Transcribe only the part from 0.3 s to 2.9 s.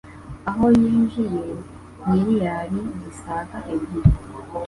aho yinjije miliyari